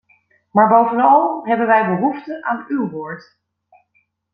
[0.51, 3.37] Maar bovenal hebben wij behoefte aan uw woord.